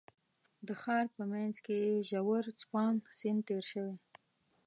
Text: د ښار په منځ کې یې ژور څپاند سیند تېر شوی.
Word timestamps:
د 0.67 0.69
ښار 0.81 1.05
په 1.15 1.23
منځ 1.31 1.55
کې 1.65 1.75
یې 1.85 1.95
ژور 2.09 2.45
څپاند 2.59 3.01
سیند 3.19 3.41
تېر 3.47 3.63
شوی. 3.71 3.95